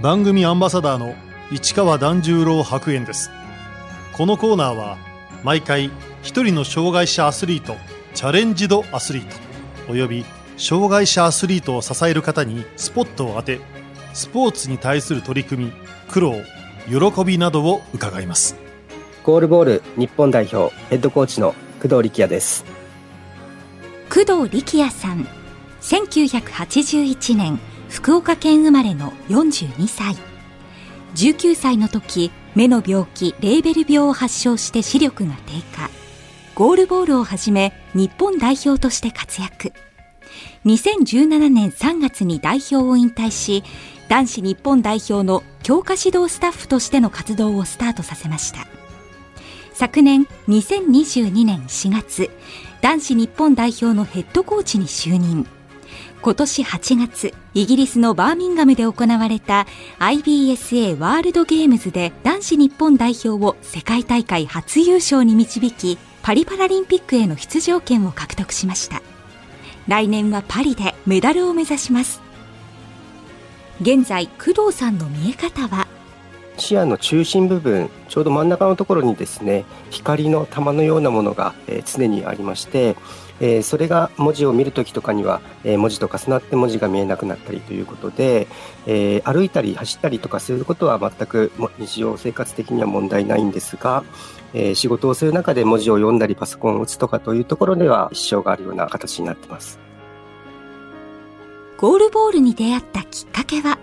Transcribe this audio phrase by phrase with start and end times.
[0.00, 1.16] 番組アンバサダーの
[1.50, 3.32] 市川團十郎白猿です。
[4.16, 4.96] このコーナーは
[5.42, 5.90] 毎回
[6.22, 7.74] 一人の障害者アスリート
[8.14, 9.36] チャレンジドアスリート
[9.90, 10.24] および
[10.56, 13.58] 障害者アスリートを支える方にスポットを当て
[14.14, 15.72] スポーツに対する取り組み
[16.08, 16.34] 苦労
[16.86, 18.54] 喜びなどを伺います。
[19.24, 22.64] ゴールボール日本代表ヘッドコーチの工藤力也です。
[24.08, 25.26] 工藤力也さん
[25.80, 27.58] 1981年
[27.88, 30.16] 福岡県生まれの42歳。
[31.14, 35.90] 19歳の時目の病気レーベル病を発症して視力が低下。
[36.54, 39.72] ゴールボールをはじめ日本代表として活躍。
[40.66, 43.64] 2017年3月に代表を引退し
[44.08, 48.66] 男子日本代表の強化指導スタッフとしての活動をスタートさせました。
[49.72, 52.30] 昨年2022年4月
[52.80, 55.46] 男子日本代表のヘッドコーチに就任。
[56.20, 59.66] 今年8月イギリスのバーミンガムで行われた
[60.00, 69.00] IBSA ワールドゲームズで男子日本代表を世界大会初優勝に導きパリパラリンピックへの出場権を獲得しました。
[69.86, 72.20] 来年はパリでメダルを目指します。
[73.80, 75.86] 現在工藤さんの見え方は？
[76.58, 81.54] 視野の中心部分ちょうど真ん中のところにですね光の玉のようなものが、
[81.86, 82.96] 常にありまして
[83.40, 88.48] えー、それが文字を見るときとかには、えー、文字と重なって文字が見えなくなったりということで、
[88.86, 94.04] えー、歩いたり走ったりとかすることは全く日常生活的には問題ないんですが、
[94.54, 99.78] え仕事をする中で文字を読んだりパソコンを打つとかというところでは支障があるような形になってます。
[101.76, 103.78] ゴールボールに出会ったきっかけは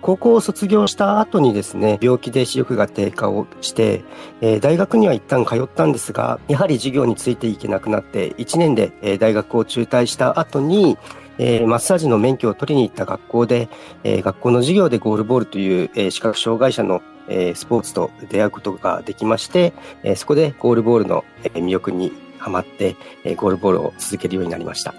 [0.00, 4.04] 高校を卒業した後にですね、病気で視力が低下をして、
[4.40, 10.96] えー、大学には一旦通ったんですが、やはり授業についていけなくなって、1年で、えー、大学を中退した後に、
[11.38, 13.68] えー、マッサージの免許を取りに行った学校で、
[14.04, 24.94] えー、学校の授業でゴールボールという、えー、視覚障害者の、えー、スポーツと出会うことができまして、えー、そこでゴールボールの、え、魅力にはまって、えー、ゴールボールを続けるようになりました。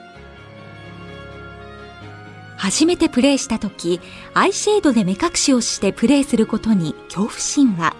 [2.59, 4.01] 初めてプレーした時
[4.33, 7.95] アイシェードで目隠しをしてプレーすることに恐怖心は。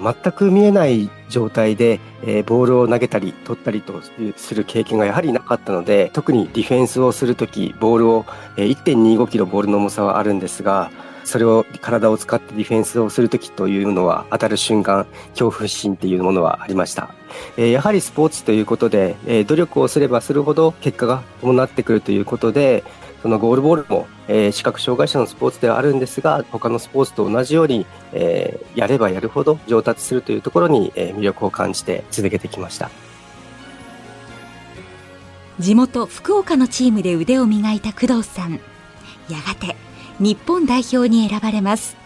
[0.00, 4.00] 全く見えない状態で、えー、ボールを投げたり取ったりと
[4.36, 8.24] する経験がやはりなかったので特にディフェンスをする時ボールを、
[8.56, 10.90] えー、1.25キロボールの重さはあるんですが
[11.24, 17.14] それを体を使ってディフェンスをする時というのは当たる瞬間恐怖心っていうものはありました、
[17.58, 22.84] えー、やはりスポーツということで、え努力をすればするほど結果が伴ってくるということで
[23.22, 32.90] そのゴールボールも、えー、視覚障害者のスポーツではあるんですが、他のスポーツと同じように、えー、やればやるほど上達するというところに、えー、魅力を感じて続けてきました。
[35.58, 38.60] 地元福岡のチームで腕を磨いた工藤さん。
[39.28, 39.76] やがて
[40.18, 41.96] 日本代表に選ばれます。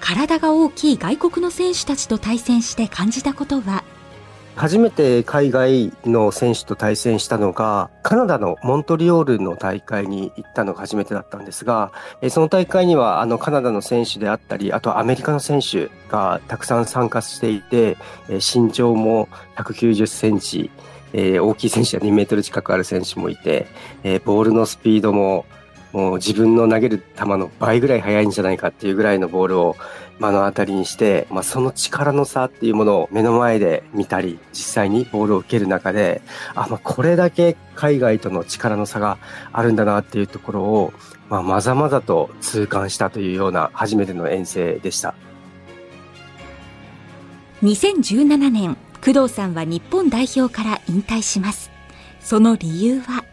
[0.00, 3.82] 体が大きい外国の選手たちと対戦して感じたことは
[4.58, 11.92] 初めて海外の選手と対戦したのが、カナダのモントリオールの大会に行ったのが初めてだったんですが、
[12.28, 17.98] その大会にはあのカナダの選手であったり、あとアメリカの選手がたくさん参加していて、
[18.28, 20.72] 身長も190センチ、
[21.12, 23.68] 大きい選手は2メートル近くある選手もいて、
[24.24, 25.46] ボールのスピードも
[25.92, 29.76] もう自分の投げる球の倍ぐらい速いんじゃないかっていうぐらいのボールを
[30.18, 36.22] 目の当たりにして、まあ、その力の差っていうものを目の前で見たり、実際にボールを受ける中で、
[36.54, 39.18] あ、まあ、これだけ海外との力の差が
[39.52, 40.92] あるんだなっていうところを、
[41.30, 45.14] まあ、まざまざと痛感したというような初めての遠征でした。
[47.62, 51.70] 2017年、工藤さんは日本代表から引退します。
[52.20, 53.24] その理由は？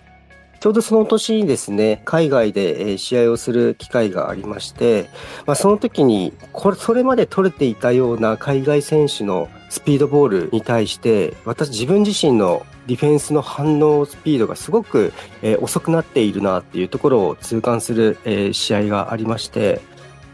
[0.65, 5.11] ちょうどその年にですね、海外で試合をする機会がありまして、
[5.45, 19.81] まあ、その時に、これ、それまで取れていたような海外選手のスピードボールに対して、私自分自身のディフェンスの反応スピードがすごく、え遅くなっているなっていうところを痛感する、え試合がありまして、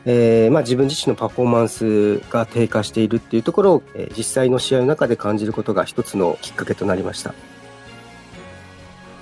[0.06, 7.34] えーまあ、自分自身のパフォーマンスが低下しているっていうところを、え実際の試合の中で感じることが一つのきっかけとなりました。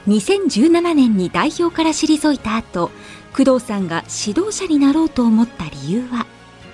[0.10, 2.90] 2017年に代表から退いた後
[3.32, 6.26] 工藤さんが指導者になろうと思った理由は？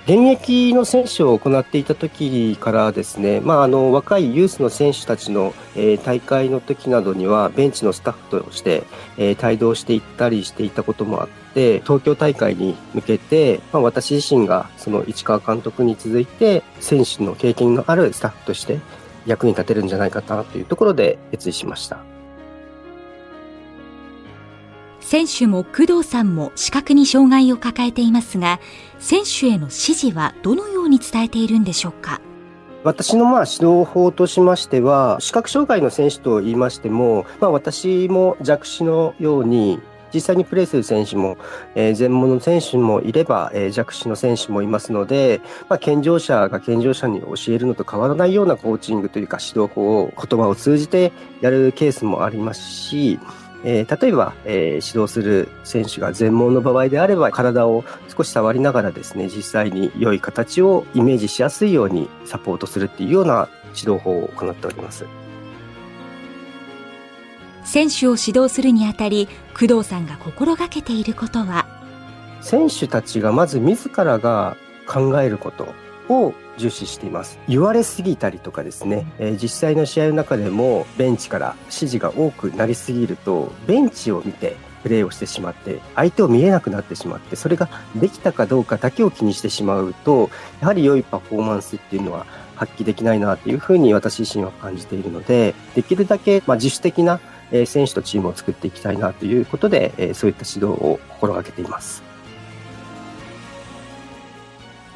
[0.06, 8.84] 現役の選手を行っていた時からですね、まあ、あの若いユースの選手たちの、えー、大会の時などにはベンチのスタッフとして、
[9.18, 18.78] えー、帯同していったりしていたこともあって東京大会に向けて、まあ、私自身がその市川監督に続いて選手の経験のあるスタッフとして
[19.26, 22.15] 役に立てるんじゃないかなというところで決意しました。
[25.08, 28.58] 選手も工藤さんも視覚に障害を抱えていますが、
[28.98, 32.20] 選手への指示はどのように伝えているんでしょうか？
[32.82, 39.78] 私のまあ指導法としましては、視覚障害の選手と言いましても、まあ、私も弱視のように、
[40.12, 41.38] 実際にプレーする選手も、
[41.76, 51.12] えー、全盲の選手もいれば、えー、弱視の選手もいますので、まあ、健常者が健常者に教えるのと変わらないようなコーチングというか指導法を言葉を通じて
[51.42, 53.20] やるケースもありますし、
[53.64, 65.04] えー、例えば、えー、指導する選手が全盲の場合であれば体を少し触りながらですね実際に良い形をイメージしやすいようにサポートするっていうような指導法を行っております。
[67.64, 71.66] 選手を指導するにあたり工藤さんが心がけていることは？
[72.40, 74.56] 選手たちがまず自らが
[74.86, 75.74] 考えること
[76.08, 77.38] を重視しています。
[77.48, 90.30] 言われすぎたりとかですね、えー、実際の試合の中でもベンチから指示が多くなりすぎるとベンチを見てプレーをしてしまって相手を見えなくなってしまってそれができたかどうかだけを気にしてしまうと
[90.60, 92.24] やはり良いパフォーマンスっていうのは
[92.54, 97.20] 発揮できないなっていうふうに私自身は感じているのでできるだけま自主的な
[97.52, 102.02] えー、選手とチームを作っていきたいなということで、えー、そういった指導を心がけています。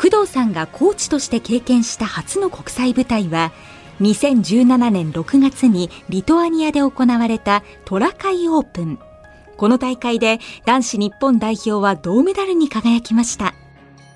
[0.00, 3.52] 工藤さんがコーチとして経験した初の国際舞台は、
[4.00, 8.98] 2017年6月にリトアニアで行われたトラカイオープン。
[9.58, 13.52] この大会で男子日本代表は銅メダルに輝きました。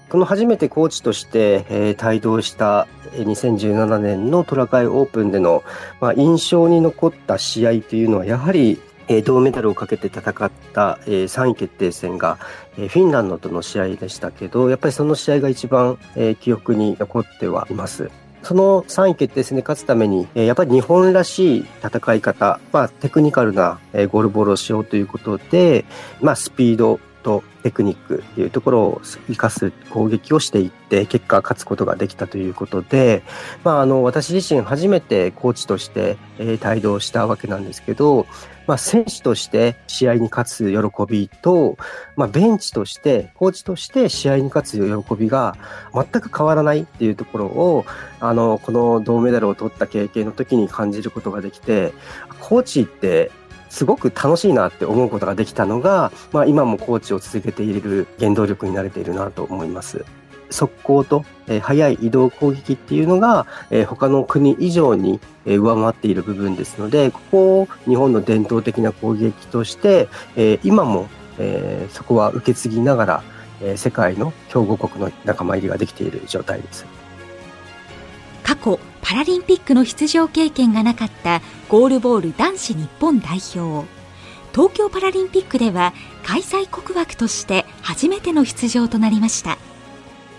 [0.08, 5.64] この初めてコーチとして、えー、帯同した2017年のトラカイオープンでの、
[6.00, 12.38] まあ、印象に残った試合というのはやはりえ銅メダルをかけて戦った、え3位決定戦が、
[12.78, 18.10] えフィンランドとの試合でしたけど、やっぱりその試合が一番、え記憶に残ってはいます。
[18.44, 25.86] その3位決定戦で勝つために、やっぱり日本らしい戦い方、まあ、テクニカルなゴールボールをしようということで、
[26.20, 33.22] まあ、スピードとテクニックっていうところを生かす攻撃をしていって、結果勝つことができたということで、
[33.64, 38.26] まあ、あの、私自身初めてコーチとして、帯同したわけなんですけど、
[38.66, 40.78] まあ、選手として試合に勝つ喜
[41.08, 41.76] びと、
[42.16, 45.56] まあ、ベンチとして、コーチとして試合に勝つ喜びが
[45.93, 47.84] 全く変わらないっていうところを、
[48.20, 51.93] あの、この銅メダルを取った経験の時に感じることができて、
[52.40, 53.31] コーチって
[53.69, 60.05] すごく楽しいなって思うことができたのが、まあ、今もコーチを続けている原動力になれているなと思います。
[60.54, 71.08] 速攻と、えー、速い移動攻撃っていうのが、えー、他の国以上に、えー、上回っている部分ですので、ここを日本の伝統的な攻撃として、えー、今も、
[71.38, 73.24] えー、そこは受け継ぎながら、
[73.60, 76.86] えー、世界の強豪国の仲間入りができている状態です。
[78.44, 83.88] 過去パラリンピックの出場経験がなかったゴールボール男子日本代表
[84.52, 85.92] 東京パラリンピックでは
[86.22, 89.58] 開催国枠として初めての出場となりました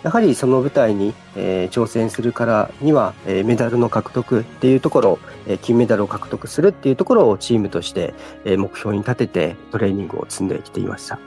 [0.05, 8.13] やはりその舞台に、えー、挑戦するからには、えー、メダルの獲得っていうところ、えー、金メダルを獲得するっていうところをチームとして、
[8.43, 11.17] えー、目標に立ててトレーニングを積んできていました。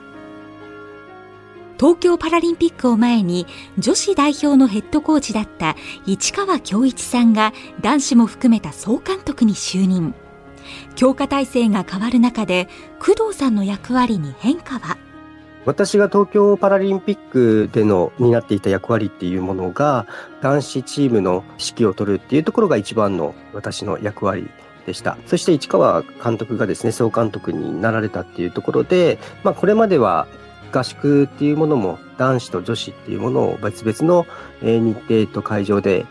[1.77, 3.47] 東京パラリンピックを前に
[3.77, 10.15] 女子代表のヘッドコーチだった市川京一さんが男子も含めた総監督に就任。
[10.95, 15.08] 強化体制が変わる中で工藤さんの役割に変化は？
[15.65, 20.07] 私が東京パラリンピックでの担っていた役割っていうものが
[20.41, 24.49] 男子チームの指揮を取るっていうところが一番の私の役割
[24.85, 25.17] でした。
[25.27, 30.27] そして市川監督がですね、総監督になられたっていうところで、まあこれまでは
[30.71, 34.25] 合宿っていうものも男子と女子っていうものを別々の
[34.61, 36.05] 日程と会場で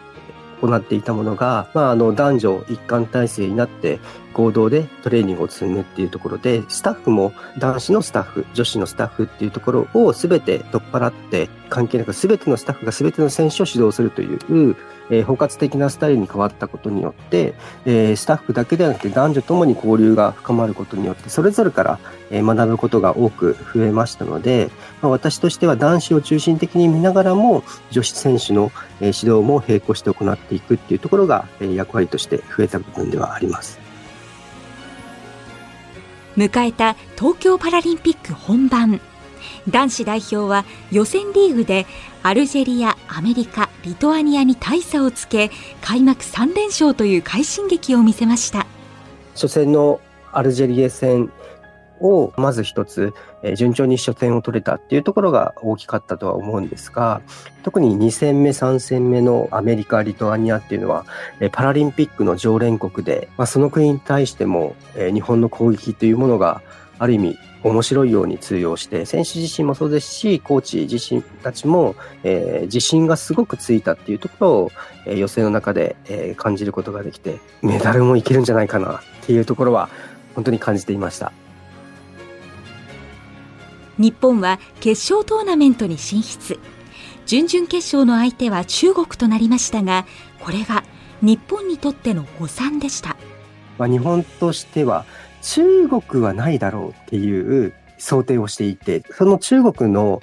[0.61, 4.01] 行っていたものが、まあ、あの男女一貫体制になって
[4.39, 14.77] 合同でトレーニングを積むっていうところで、スタッフも男子のスタッフ、女子のスタッフっていうところを全て取っ払って、関係なく全てのスタッフが全ての選手を指導するという、
[15.11, 17.55] えー、包括的なスタイルに変わったことによって、
[17.85, 21.99] えー、スタッフだけではなくて男女ともに交流が深まることによって、それぞれから、
[22.31, 24.71] え、学ぶことが多く増えましたので、
[25.03, 33.88] まあ、私としては男子を中心的に見ながらも、女子選手の、え、指導も並行して行っていくっていうところが、え、役割として増えた部分ではあります。
[36.39, 39.01] 迎えた東京パラリンピック本番。
[39.69, 41.87] 男子代表は予選リーグで
[42.23, 48.67] アルジェリア、アメリカ、リトアニアに大差をつけ開幕3連勝という快進撃を見せました
[49.35, 50.01] 初戦の
[50.33, 51.31] アルジェリア戦
[52.01, 57.23] をまず一つ、えー、順調に初戦を取れたっていうところが大きかったとは思うんですが、
[57.63, 61.05] 特に2戦目、3戦目のアメリカ、リトアニアっていうのは、
[61.41, 66.63] えー、パラリンピックの常連国で、まあ、その国に対しても、えー、日本の攻撃というものが
[66.99, 74.73] ある意味面白いように通用して、選手自身もそうですし、コーチ自身たちも、えー、自信がすごくついたっていうところを、
[75.07, 79.89] えー、予選の中で、えー、感じることができて、メダルもいけるんじゃないかなっていうところは、
[80.35, 81.33] 本当に感じていました。
[83.99, 86.59] 日本は決勝トーナメントに進出。
[87.27, 90.07] 準々決勝の相手は中国となりましたが、
[90.41, 90.85] これは
[91.21, 93.17] 日本にとっての誤算でした。
[93.77, 95.05] まあ、日本としては
[95.43, 100.21] 中国はないだろうっていう想定をしていて、その中国の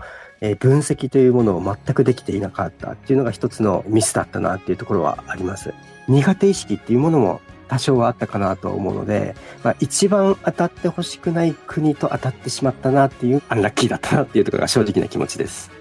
[0.60, 5.74] 分析というものを全くできていなかったっていうのが一つのミスだったなっていうところはあります。
[6.08, 15.72] 苦手意識っていうものも多少はあったかなと思うので、まあ、一番当たってほしくない国と当たってしまったなっていうアンラッキーだったなっていうところが正直な気持ちです。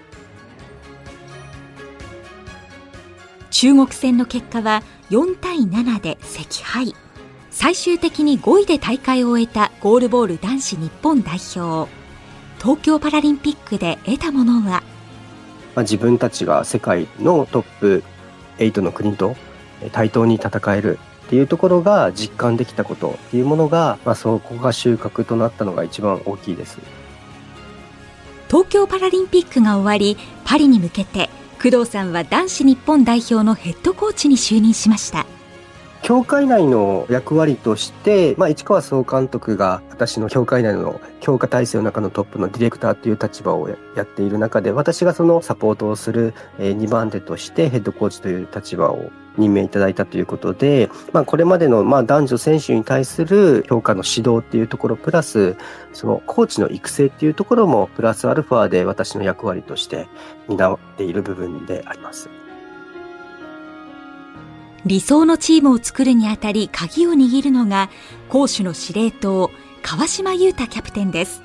[3.51, 6.93] 中国戦の結果は4対7で惜敗。
[7.51, 11.89] 最終的に5位で大会を終えたゴールボール男子日本代表
[12.59, 14.83] 東京パラリンピックで得たものは、
[15.73, 18.03] まあ、自分たちが世界のトップ
[18.57, 19.37] 8の国と
[19.93, 26.77] 対等に戦えるっていうところが実感できたことっていうものが、まあ、そこが収穫となったのが一番大きいです。
[28.47, 31.29] 東京パラリンピックが終わりパリに向けて
[31.61, 35.25] 工藤さんは男子日本代表のヘッドコーチに就任しました。
[36.05, 49.09] 協会内の役割として、まあ、市川総監督が私の協会内の強化体制の中のトップのディレクターという立場をやっている中で、私がそのサポートをする2番手としてヘッドコーチという立場を
[49.39, 55.57] 任命いただいたということで、まあ、これまでのまあ男女選手に対する評価の指導っていうところプラス、
[55.91, 60.07] そのコーチの育成っていうところもプラスアルファで私の役割として
[60.49, 62.29] 担っている部分であります。
[64.85, 67.89] 理想のチームを作るにあたり鍵を握るのが
[68.29, 69.49] 攻守の司令塔
[69.81, 71.41] 川島優太キャプテンです。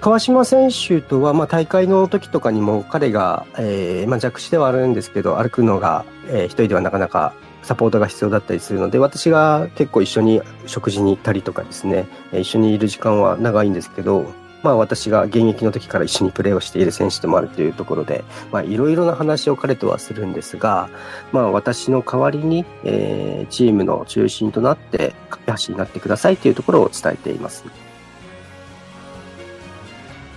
[0.00, 14.32] 川島選手とは、まあ、大会の時とかにも彼が、えーまあ、弱視ではあるんですけど歩くのが、えー、一人ではなかなかサポートが必要だったりするので私が結構一緒に食事に行ったりとかですね一緒にいる時間は長いんですけど
[14.62, 20.88] まあ私が現役の時から一緒にプレーをしている選手でもあるというところで、まあいろいろな話を彼とはするんですが、
[21.32, 27.64] まあ私の代わりに、えー、チームの中心となって架け橋になってくださいというところを伝えています。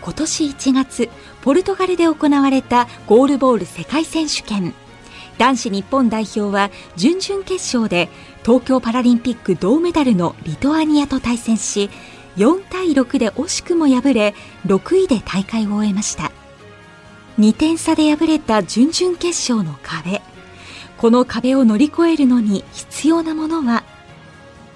[0.02, 1.10] 今年1月、
[1.42, 4.74] ポルトガルで行われたゴールボール世界選手権。
[5.38, 8.10] 男子日本代表は準々決勝で
[8.44, 11.90] 東京パラリンピック銅メダルのリトアニアと対戦し、
[12.38, 14.34] 4対6で惜しくも敗れ
[14.66, 16.32] 6位で大会を終えました。
[17.40, 20.22] 2点差で敗れた準々決勝の壁。
[20.98, 23.84] この壁を乗り越えるのに必要なものは？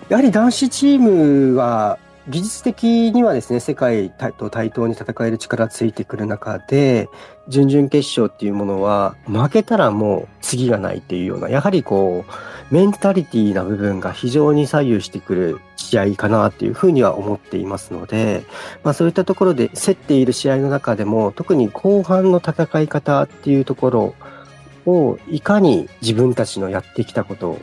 [0.09, 7.07] やはり男子チームは技術的にはですね、世界と対等に戦える力ついてくる中で、
[7.47, 18.43] 準々決勝っていうものは、負けたらもう次がないっていうような、やはりこう、メンタリティーな部分が非常に左右してくる試合かなっていうふうには思っていますので、
[18.83, 24.15] まあそういったところで競っている試合の中でも、特に後半の戦い方っていうところ
[24.85, 27.57] を、いかに自分たちのやってきたこと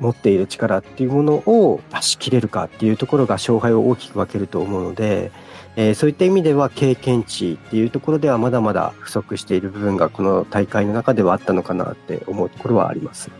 [0.00, 5.30] 持っている力っていうものを出し切れるかっていうところが勝敗を大きく分けると思うので、
[5.76, 13.30] えー、そういった意味では経験値っていうところではまだまだ不足している部分がこの大会の中ではあったのかなって思うところはあります。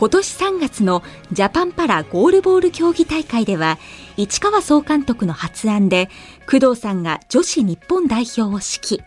[0.00, 3.78] 今年3月のジャパンパラゴールボール競技大会では
[4.16, 6.08] 市川総監督の発案で
[6.50, 8.98] 工藤さんが女子日本代表を指揮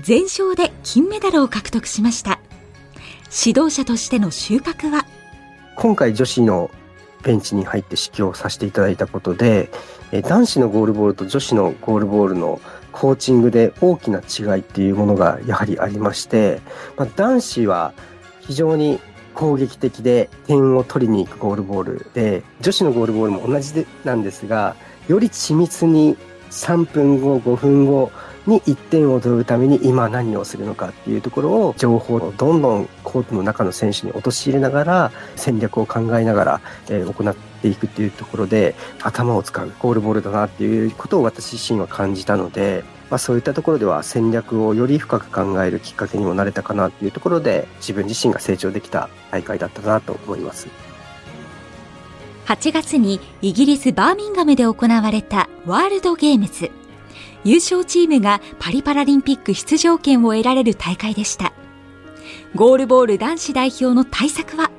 [0.00, 2.40] 全勝で金メダルを獲得しました
[3.36, 5.04] 指導者としての収穫は？
[5.74, 6.70] 今回女子の
[7.24, 9.70] ベンチに入って指揮をさせていただいたことで
[10.22, 12.60] 男子のゴールボールと女子のゴールボールの
[12.92, 16.60] コーチングで大きな違いっていうものがやはりありまして、
[16.96, 17.92] まあ、男子は
[18.42, 19.00] 非常に
[19.34, 24.76] 攻撃的で点を取りに行くゴールボールで女子のゴールボールも同じでなんですが
[25.08, 26.16] より緻密に
[26.54, 28.12] 3分後5分後
[28.46, 50.93] に1点を取るために今何をするのかっていうところを情報をどんどんコートの中の選手に陥れながら戦略を考えながら、え、行っていくっていうところで頭を使うゴールボールだなっていうことを私自身は感じたので、まあ、そういったところでは戦略をより深く考えるきっかけにもなれたかなっていうところで自分自身が成長できた大会だったなと思います。
[52.46, 56.70] 8月にイギリス・バーミンガムで行われたワールドゲームズ。
[57.44, 61.52] 優勝チームがパリパラリンピック出場権を得られる大会でした。
[62.54, 64.70] ゴールボール男子代表の対策は？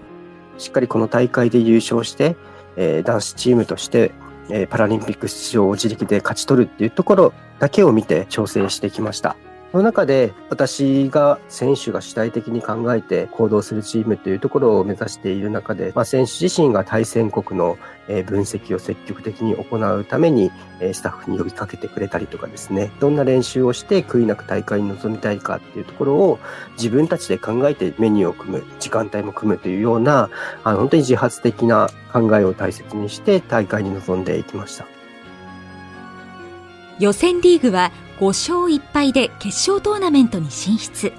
[0.58, 2.36] しっかりこの大会で優勝して、
[2.76, 4.12] えー、男子チームとして
[4.50, 9.36] えパラリンピック出場を自力で勝ち取るっていうところだけを見て調整してきました。
[9.76, 17.78] その中で私が選手が主体的に考えて行動するチームというところを目指している中で、まあ、選手自身が対戦国の
[18.08, 20.50] 分析を積極的に行うために
[20.94, 26.40] スタッフに呼びかけてくれたりとかですね、どんな練習をして悔いなく大会に臨みたいかっていうところを
[26.78, 30.30] 自分たちで考えてメニューを組む、時間帯も組むというような、
[30.64, 34.86] あの本当に自発的な考えを大切にして大会に臨んでいきました。
[36.98, 41.14] 予選リーグは5勝1敗で決勝トーナメントに進出。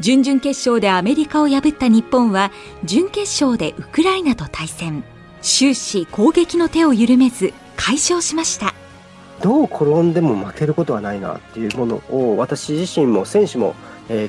[0.00, 2.50] 準々決勝でアメリカを破った日本は
[2.84, 5.04] 準決勝でウクライナと対戦。
[5.40, 8.74] 終始攻撃の手を緩めず快勝しました。
[9.40, 13.76] どう転んでも負けることはないなっていうものを私自身も選手も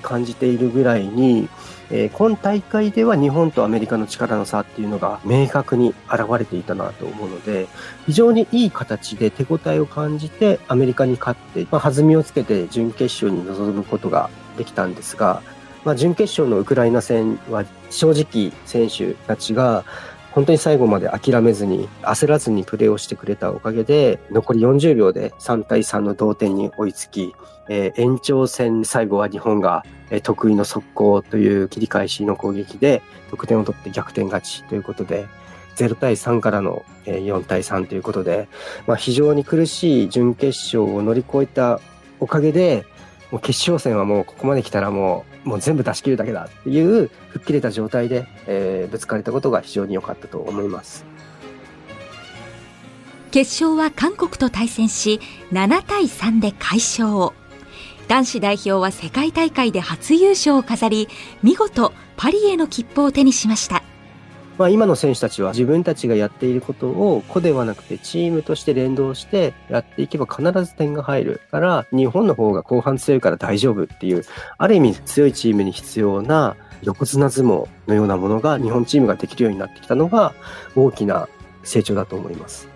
[0.04, 1.50] 感じているぐらいに
[1.92, 7.68] えー、今大会では日本とアメリカの力の差っていうのが明確に現れていたなと思うので、
[8.06, 15.42] 非常にいい形で手応えを感じてアメリカに勝って、まあ、弾みをつけて準決勝に臨むことができたんですが、
[15.84, 19.84] まあ、準決勝のウクライナ戦は正直選手たちが
[20.32, 27.34] 本当に最後まで諦めずに焦らずにプレーをしてくれたおかげで残り40秒で3対3の同点に追いつき、
[27.68, 35.28] えー、延長戦最後は日本が、え、得意の速攻という切り返しの攻撃で得点を取って逆転勝ちということで
[35.76, 38.48] 0対3からの4対3ということで、
[38.88, 41.80] まあ、非常に苦しい準決勝を乗り越えた
[42.20, 42.86] おかげで
[43.32, 51.06] もう決勝戦はもうここまで来たらもうもう全部出し切るだけだっていう吹っ切れた状態で、えー、ぶつかれたことが非常に良かったと思います。
[53.32, 55.20] 決勝は韓国と対戦し
[55.52, 57.32] 7対3で快勝
[58.10, 61.08] 男子代表は世界大会で初優勝を飾り
[61.44, 63.84] 見事パリへの切符を手にしました
[64.58, 74.26] まあ、今の選手たちは自分たちがやっていることを個ではなくてチームとして連動してやっていけば必ず点が入るから日本の方が後半強いから大丈夫っていう
[74.58, 80.34] ある意味強いチームに必要な横綱相撲のようなものが日本チームができるようになってきたのが
[80.76, 81.30] 大きな
[81.64, 82.68] 成長だと思います。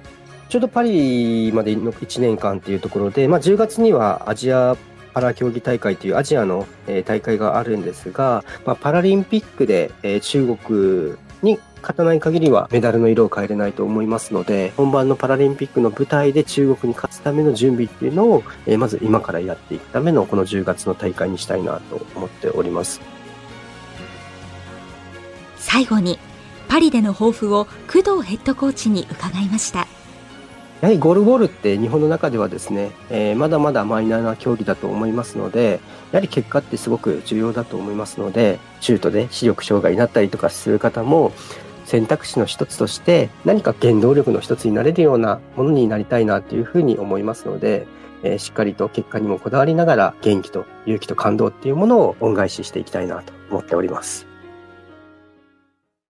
[0.47, 4.77] ちょうどパリまでの1年間っていうところで、まあ、10月にはアジア
[5.13, 6.67] パラ競技大会というアジアの、
[7.05, 23.01] 大会があるんですが、まあ、パラリンピックで、中国に勝たない限りはメダルの色を変えれないと思いますので、本番のパラリンピックの舞台で中国に勝つための準備っていうのを、えー、まず今からやっていくためのこの10月の大会にしたいなと思っております。
[25.57, 26.17] 最後に、
[26.69, 29.87] パリでの抱負を工藤ヘッドコーチに伺いました。
[30.83, 35.79] やはりゴールボールって日本の中ではですね、えー、まだまだマイナーな競技だと思いますので、
[36.11, 41.31] やはり結果ってすごく重要だと思いますので、シュートで視力障害になったりとかする方も、
[41.85, 47.87] 選択肢の一つとして何か原動力の一つになれるようなものになりたいなというふうに思いますので、
[48.23, 54.32] えー、しっかりと結果にもこだわりながら元気と勇気と感動っていうものを恩返ししていきたいなと思っております。